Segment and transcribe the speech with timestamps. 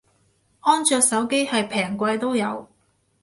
[0.61, 2.65] 安卓手機係平貴都有